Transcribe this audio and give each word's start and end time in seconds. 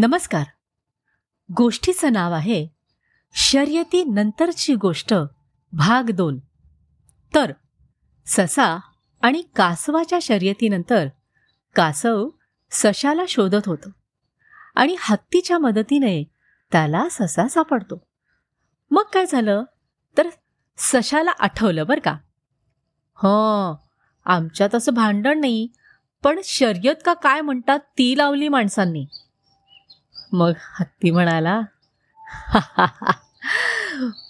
नमस्कार. 0.00 0.44
गोष्टीचं 1.56 2.12
नाव 2.12 2.32
आहे 2.32 2.68
शर्यती 3.34 4.04
नंतरची 4.04 4.74
गोष्ट 4.74 5.14
भाग 5.72 6.10
दोन. 6.10 6.38
तर 7.34 7.52
ससा 8.26 8.78
आणि 9.22 9.42
कासवाच्या 9.56 10.18
शर्यतीनंतर 10.22 11.06
कासव 11.74 12.28
सशाला 12.70 13.22
शोधत 13.28 13.68
होतं 13.68 13.90
आणि 14.74 14.96
हत्तीच्या 15.00 15.58
मदतीने 15.58 16.24
त्याला 16.72 17.08
ससा 17.10 17.48
सापडतो. 17.48 18.06
मग 18.90 19.04
काय 19.12 19.26
झालं? 19.26 19.64
तर 20.18 20.28
सशाला 20.76 21.30
आठवलं 21.30 21.86
बरं 21.86 22.00
का? 22.00 22.16
हो 23.14 23.72
आमच्यात 24.24 24.74
असं 24.74 24.94
भांडण 24.94 25.40
नाही 25.40 25.68
पण 26.24 26.40
शर्यत 26.44 26.96
का 27.04 27.14
काय 27.14 27.40
म्हणतात 27.40 27.78
ती 27.78 28.18
लावली 28.18 28.48
माणसांनी. 28.48 29.06
मग 30.32 30.52
हत्ती 30.56 31.10
म्हणाला 31.10 31.60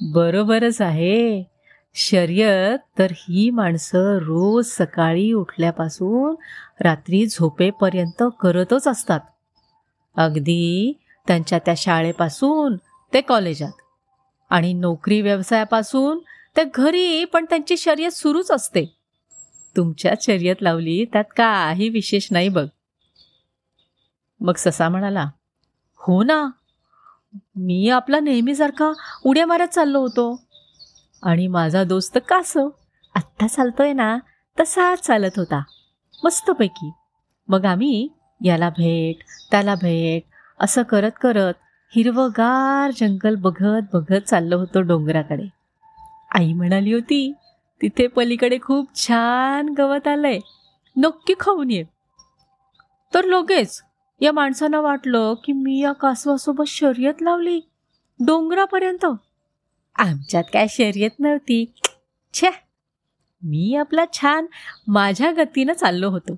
बरोबरच 0.00 0.80
आहे. 0.82 1.50
शर्यत 1.94 2.78
तर 2.98 3.06
ही 3.10 3.50
माणसं 3.50 4.18
रोज 4.18 4.66
सकाळी 4.66 5.32
उठल्यापासून 5.32 6.34
रात्री 6.80 7.26
झोपेपर्यंत 7.26 8.22
करतच 8.40 8.88
असतात. 8.88 9.20
अगदी 10.16 10.92
त्यांच्या 11.26 11.58
त्या 11.58 11.74
शाळेपासून 11.76 12.76
ते 13.12 13.20
कॉलेजात. 13.20 13.72
आणि 14.50 14.72
नोकरी 14.72 15.20
व्यवसायापासून 15.20 16.18
ते 16.56 16.62
घरी 16.74 17.24
पण 17.24 17.44
त्यांची 17.44 17.76
शर्यत 17.76 18.10
सुरूच 18.10 18.50
असते. 18.50 18.96
तुमच्यात 19.76 20.16
शर्यत 20.20 20.56
लावली 20.60 21.04
त्यात 21.04 21.24
काही 21.36 21.88
विशेष 21.88 22.28
नाही 22.30 22.48
बघ. 22.48 22.66
मग 24.40 24.54
ससा 24.56 24.88
म्हणाला 24.88 25.26
हो 26.08 26.22
ना. 26.22 26.50
मी 27.56 27.88
आपला 27.88 28.20
नेहमीसारखा 28.20 28.92
उड्या 29.26 29.46
मारत 29.46 29.68
चाललो 29.68 30.00
होतो. 30.00 30.42
आणि 31.22 31.46
माझा 31.46 31.84
दोस्त 31.84 32.18
कासव 32.28 32.68
आत्ता 33.14 33.46
चालतोय 33.46 33.92
ना 33.92 34.18
तसाच 34.60 35.00
चालत 35.00 35.30
होता. 35.36 35.62
मस्तपैकी. 36.24 36.90
मग 37.48 37.64
आम्ही 37.64 38.08
याला 38.44 38.70
भेट 38.70 39.16
त्याला 39.50 39.74
भेट 39.74 40.22
असं 40.60 40.82
करत 40.82 41.10
करत 41.22 41.54
हिरवगार 41.96 42.90
जंगल 42.90 43.34
बघत 43.34 43.82
बघत 43.92 44.22
चाललो 44.26 44.58
होतो 44.58 44.80
डोंगराकडे. 44.80 45.48
आई 46.34 46.52
म्हणाली 46.52 46.92
होती 46.92 47.32
तिथे 47.82 48.06
पलीकडे 48.06 48.58
खूप 48.62 48.94
छान 48.94 49.68
गवत 49.68 50.08
आलंय. 50.08 50.38
नक्की 50.96 51.34
खाऊन 51.40 51.70
ये. 51.70 51.84
तर 53.14 53.24
लगेच 53.24 53.82
या 54.20 54.32
माणसानं 54.32 54.80
वाटलं 54.80 55.34
की 55.44 55.52
मी 55.52 55.80
या 55.82 55.92
कासवासोबत 55.92 56.64
शर्यत 56.66 57.22
लावली. 57.22 57.60
डोंगरापर्यंत. 58.20 59.06
आमच्यात 59.96 60.44
काय 60.52 60.66
शर्यत 60.68 61.10
नव्हती. 61.18 61.72
छे 62.34 62.50
मी 63.42 63.74
आपला 63.74 64.04
छान 64.12 64.46
माझ्या 64.88 65.32
गतीनं 65.32 65.72
चाललो 65.72 66.10
होतो. 66.10 66.32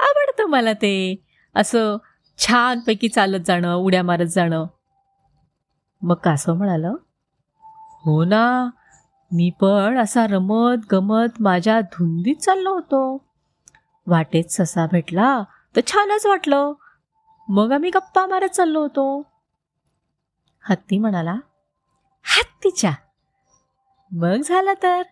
आवडतं 0.00 0.44
मला 0.44 0.72
ते. 0.72 1.24
असं 1.54 1.96
छानपैकी 2.38 3.08
चालत 3.08 3.44
जाणं 3.46 3.74
उड्या 3.74 4.02
मारत 4.02 4.26
जाणं. 4.26 4.66
मग 6.02 6.14
कासव 6.14 6.54
म्हणालं 6.54 6.94
हो 8.04 8.24
ना 8.24 8.70
मी 9.32 9.50
पण 9.60 9.98
असा 9.98 10.26
रमत 10.26 10.92
गमत 10.92 11.28
माझ्या 11.40 11.80
धुंदीत 11.80 12.36
चाललो 12.36 12.74
होतो. 12.74 13.24
वाटेत 14.06 14.44
ससा 14.50 14.86
भेटला 14.86 15.42
तर 15.76 15.80
छानच 15.86 16.26
वाटलं. 16.26 16.72
मग 17.48 17.72
आम्ही 17.72 17.90
गप्पा 17.90 18.26
मारत 18.26 18.48
चाललो 18.48 18.80
होतो. 18.80 19.26
हत्ती 20.68 20.98
म्हणाला 20.98 21.32
हत्तीच्या. 22.24 22.92
मग 24.10 24.36
झालं 24.44 24.72
तर? 24.82 25.02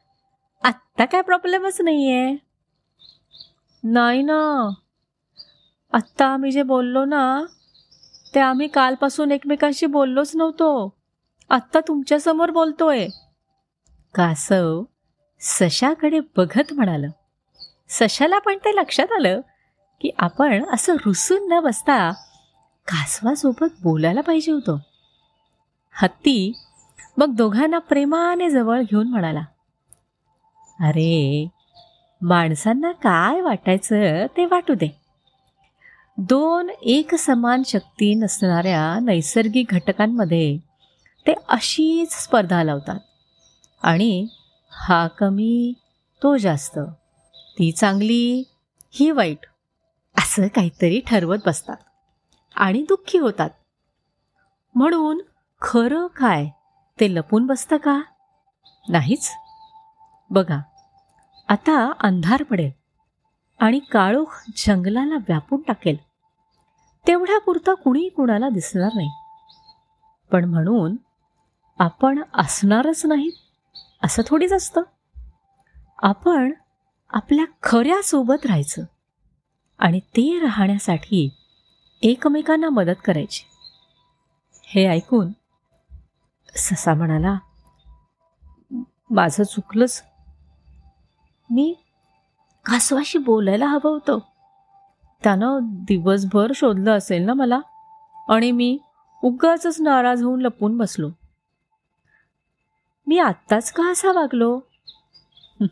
आत्ता 0.62 1.04
काय 1.04 1.22
प्रॉब्लेमच 1.22 1.80
नाहीये. 1.80 2.36
नाही 3.82 4.22
ना. 4.22 4.70
आत्ता 5.92 6.26
आम्ही 6.26 6.52
जे 6.52 6.62
बोललो 6.62 7.04
ना 7.04 7.42
ते 8.34 8.40
आम्ही 8.40 8.68
कालपासून 8.68 9.32
एकमेकांशी 9.32 9.86
बोललोच 9.86 10.36
नव्हतो. 10.36 10.94
आत्ता 11.48 11.80
तुमच्यासमोर 11.80 12.50
बोलतोय. 12.50 13.08
कासव 14.14 14.82
सशाकडे 15.40 16.20
बघत 16.36 16.72
म्हणाल. 16.72 17.04
सशाला 17.88 18.38
पण 18.38 18.56
ते 18.56 18.76
लक्षात 18.76 19.12
आलं 19.12 19.40
की 20.00 20.10
आपण 20.18 20.64
असं 20.72 20.94
रुसून 20.94 21.52
न 21.52 21.60
बसता 21.60 22.12
कासवासोबत 22.88 23.82
बोलायला 23.82 24.20
पाहिजे 24.20 24.52
होतं. 24.52 24.76
हत्ती 26.02 26.52
मग 27.16 27.34
दोघांना 27.36 27.78
प्रेमाने 27.78 28.50
जवळ 28.50 28.82
घेऊन 28.82 29.08
म्हणाला 29.08 29.40
अरे 30.80 31.46
माणसांना 32.22 32.92
काय 32.92 33.40
वाटायचं 33.40 34.26
ते 34.36 34.44
वाटू 34.46 34.74
दे. 34.74 34.88
दोन 36.18 36.70
एक 36.82 37.14
समान 37.14 37.62
शक्ती 37.66 38.14
नसणाऱ्या 38.14 38.98
नैसर्गिक 39.02 39.72
घटकांमध्ये 39.74 40.56
ते 41.26 41.34
अशीच 41.48 42.12
स्पर्धा 42.12 42.62
लावतात 42.62 42.98
आणि 43.82 44.26
हा 44.72 45.06
कमी 45.08 45.72
तो 46.22 46.36
जास्त 46.36 46.78
ती 47.58 47.70
चांगली 47.72 48.42
ही 48.92 49.10
वाईट 49.10 49.46
असं 50.18 50.46
काहीतरी 50.48 51.00
ठरवत 51.06 51.38
बसतात. 51.46 51.76
आणि 52.60 52.82
दुःखी 52.82 53.18
होतात. 53.18 53.50
म्हणून 54.74 55.20
खरं 55.62 56.06
काय 56.06 56.46
ते 57.00 57.14
लपून 57.14 57.46
बसतं 57.46 57.76
का? 57.76 58.00
नाहीच. 58.88 59.30
बघा 60.30 60.60
आता 61.48 61.92
अंधार 62.00 62.42
पडेल 62.42 62.70
आणि 63.60 63.78
काळोख 63.78 64.44
जंगलाला 64.56 65.14
व्यापून 65.14 65.60
टाकेल. 65.60 65.96
तेवढ्यापुरतं 67.06 67.74
कुणी 67.74 68.08
कुणाला 68.08 68.48
दिसणार 68.48 68.90
नाही. 68.94 69.10
पण 70.32 70.44
म्हणून 70.44 70.96
आपण 71.78 72.22
असणारच 72.34 73.06
नाही 73.06 73.30
असं 74.02 74.22
थोडीच 74.26 74.52
असतं. 74.52 74.82
आपण 75.98 76.52
आपल्या 77.10 77.44
खऱ्यासोबत 77.62 78.46
राहायचं 78.46 78.82
आणि 79.78 80.00
ते 80.00 80.38
राहण्यासाठी 80.38 81.39
एकमेकांना 82.02 82.68
मदत 82.68 83.00
करायची. 83.04 83.44
हे 84.64 84.86
ऐकून 84.86 85.32
ससा 86.56 86.94
म्हणाला 86.94 87.38
माझं 89.10 89.44
चुकलंच. 89.44 90.04
मी 91.50 91.74
कासवाशी 92.66 93.18
बोलायला 93.18 93.66
हवं 93.66 93.90
होतं. 93.90 94.18
त्यानं 95.22 95.58
दिवसभर 95.62 96.52
शोधलं 96.54 96.96
असेल 96.96 97.22
ना 97.22 97.34
मला 97.34 97.60
आणि 98.28 98.52
मी 98.52 98.78
उगाच 99.22 99.80
नाराज 99.80 100.22
होऊन 100.22 100.40
लपून 100.40 100.78
बसलो. 100.78 101.10
मी 103.06 103.18
आत्ताच 103.18 103.72
का 103.72 103.92
असा 103.92 104.12
वागलो? 104.12 104.60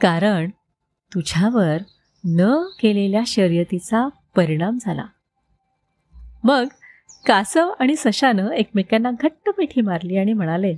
कारण 0.00 0.50
तुझ्यावर 1.14 1.76
न 2.24 2.62
केलेल्या 2.80 3.22
शर्यतीचा 3.26 4.08
परिणाम 4.36 4.78
झाला. 4.80 5.04
मग 6.44 6.66
कासव 7.26 7.72
आणि 7.78 7.96
सशानं 7.96 8.50
एकमेकांना 8.50 9.10
घट्ट 9.10 9.50
मिठी 9.58 9.80
मारली 9.80 10.16
आणि 10.16 10.32
म्हणाले 10.32 10.74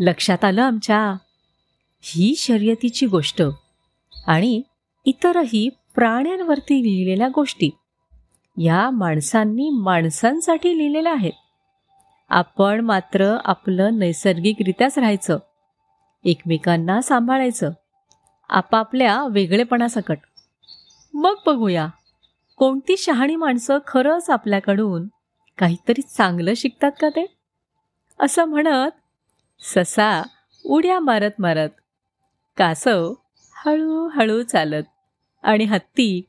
लक्षात 0.00 0.44
आलं 0.44 0.62
आमच्या. 0.62 1.16
ही 2.00 2.34
शर्यतीची 2.36 3.06
गोष्ट 3.06 3.42
आणि 4.26 4.62
इतरही 5.04 5.68
प्राण्यांवरती 5.94 6.82
लिहिलेल्या 6.82 7.28
गोष्टी. 7.34 7.70
या 8.56 8.90
माणसांनी 8.90 9.70
माणसांसाठी 9.70 10.78
लिहिलेल्या 10.78 11.12
आहेत. 11.12 11.32
आपण 12.28 12.80
मात्र 12.80 13.36
आपलं 13.44 13.98
नैसर्गिकरित्याच 13.98 14.98
राहायचं. 14.98 15.38
एकमेकांना 16.24 17.00
सांभाळायचं. 17.00 17.70
आपापल्या 18.48 19.24
वेगळेपणासकट. 19.24 20.18
मग 21.14 21.34
बघूया. 21.46 21.86
कोणती 22.56 22.96
शहाणी 22.96 23.36
माणसं 23.36 23.78
खरंच 23.86 24.30
आपल्याकडून 24.30 25.06
काहीतरी 25.58 26.02
चांगलं 26.02 26.52
शिकतात 26.56 26.92
का 27.00 27.08
ते? 27.08 27.36
असं 28.20 28.44
म्हणत 28.44 28.90
ससा 29.60 30.22
उड्या 30.64 31.00
मारत 31.00 31.30
मारत 31.38 31.68
कासव 32.56 33.14
हळूहळू 33.56 34.42
चालत 34.42 34.84
आणि 35.42 35.64
हत्ती 35.64 36.22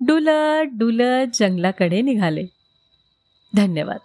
डुलत 0.00 0.68
डुलत 0.78 1.26
जंगलाकडे 1.34 2.00
निघाले. 2.00 2.44
धन्यवाद. 3.56 3.98